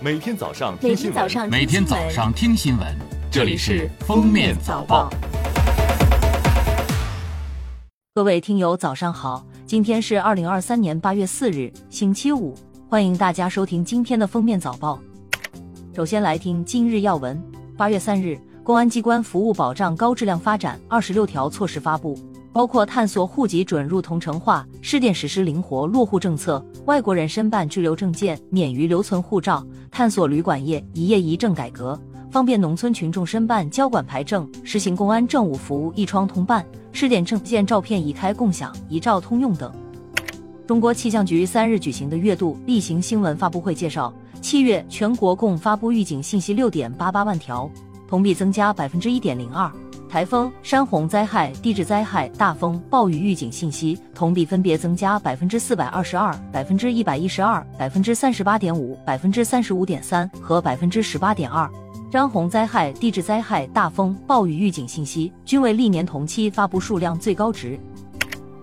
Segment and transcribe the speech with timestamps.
[0.00, 2.86] 每天早上每听新闻，天早上每天早上听新闻，
[3.32, 5.10] 这里是《封面早报》。
[8.14, 9.44] 各位听友，早上好！
[9.66, 12.54] 今天是二零二三年八月四日，星期五，
[12.88, 15.00] 欢迎大家收听今天的封面早报。
[15.96, 17.42] 首先来听今日要闻。
[17.76, 22.16] 八月三日，公安机关服务保障高质量发展二十六条措施发布，
[22.58, 31.96] 包括探索户籍准入同城化，试点实施灵活落户政策，外国人申办居留证件免于留存护照，探索旅馆业一业一证改革。
[32.32, 39.72] 方便农村群众申办交管牌证，实行公安政务服务一窗通办，试点证件照片移开共享、一照通用等。
[40.66, 47.70] 中国气象局三日举行的月度例行新闻发布会介绍，七月全国共发布预警信息六点八八万条，
[48.08, 49.70] 同比增加百分之一点零二。
[50.08, 61.70] 台风、山洪灾害、地质灾害、大风、暴雨预警信息同比分别增加百分之四百二十二、百分之一百一十二、百分之三十八点五、百分之三十五点三和百分之十八点二。
[62.10, 67.78] 山洪灾害、地质灾害、大风、暴雨预警信息均为历年同期发布数量最高值。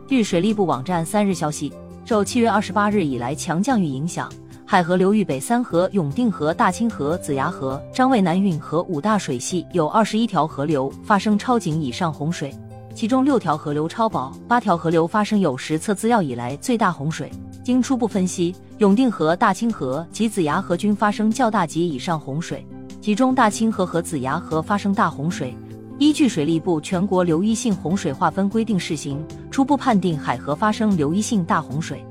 [0.07, 1.71] 据水利部网站三日消息，
[2.05, 4.27] 受七月二十八日以来强降雨影响，
[4.67, 12.51] 海河流域北三河、永定河、大清河、子牙河、张卫南运河五大水系有二十一条河流发生超警以上洪水，
[12.95, 17.31] 其中六条河流超保，八条河流发生有实测资料以来最大洪水。
[17.63, 22.65] 经初步分析，永定河、大清河及子牙河均发生较大级以上洪水。
[22.99, 25.55] 其中大清河和子牙河发生大洪水，
[25.99, 32.03] 依据水利部全国流域性洪水划分规定试行，初步判定海河发生流域性大洪水。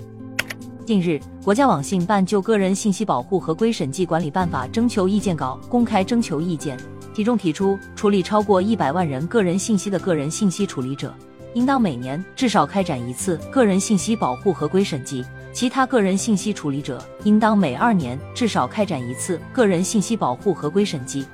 [0.86, 6.78] 近日，国家网信办就《个人信息保护合规审计管理办法》征求意见稿公开征求意见，
[7.14, 11.14] 其中提出，处理超过一百万人个人信息的个人信息处理者，
[11.54, 15.24] 应当每年至少开展一次个人信息保护合规审计。
[15.54, 21.24] 其他个人信息处理者，应当每二年至少开展一次个人信息保护合规审计。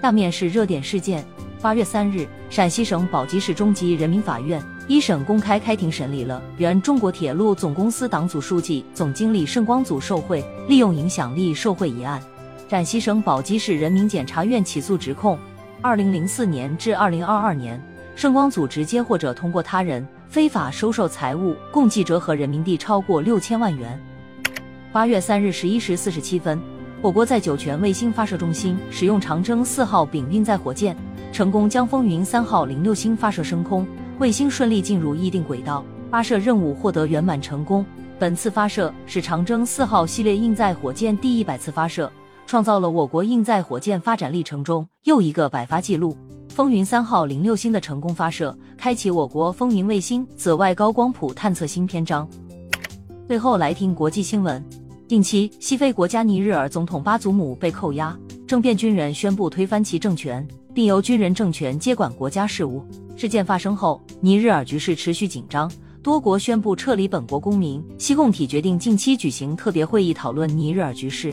[0.00, 1.24] 下面是热点事件：
[1.60, 12.20] 八月三日，陕西省宝鸡市中级人民法院一审公开开庭审理了原中国铁路总公司党组书记、总经理盛光祖受贿、利用影响力受贿一案。
[12.68, 15.38] 陕西省宝鸡市人民检察院起诉指控：
[15.80, 17.80] 二零零四年至二零二二年，
[18.16, 20.06] 盛光祖直接或者通过他人。
[20.28, 24.02] 非法收受财物共计折合人民币超过六千万元。
[24.90, 26.58] 八月三日十一时四十七分，
[27.02, 30.96] 我国在酒泉卫星发射中心使用长征四号丙运载火箭，
[31.32, 33.86] 成功将风云三号零六星发射升空，
[34.18, 37.84] 卫星顺利进入预定轨道，发射任务获得圆满成功。
[38.18, 42.10] 本次发射是长征四号系列运载火箭第一百次发射，
[42.46, 46.16] 创造了我国运载火箭发展历程中又一个百发纪录。
[46.48, 52.28] 风云三号零六星的成功发射，开启我国风云卫星紫外高光谱探测新篇章。
[53.26, 54.62] 最后来听国际新闻：
[55.08, 58.16] 近期，西非国家尼日尔总统巴祖姆被扣押，
[58.52, 62.84] 政变军人宣布推翻其政权，并由军人政权接管国家事务。
[63.16, 67.82] 事件发生后，尼日尔局势持续紧张，多国宣布撤离本国公民。
[67.96, 71.32] 西共体决定近期举行特别会议讨论尼日尔局势。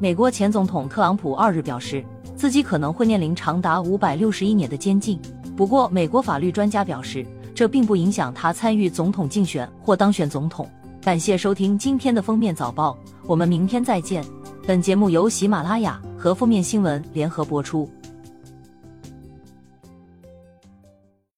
[0.00, 2.04] 美国前总统特朗普二日表示。
[2.34, 5.20] 自己可能会面临长达五百六十一年的监禁。
[5.56, 10.68] 不过，美国法律专家表示，这并不影响他参与总统竞选或当选总统。
[11.00, 14.24] 感谢收听今天的封面早报，我们明天再见。
[14.66, 17.88] 本节目由喜马拉雅和负面新闻联合播出。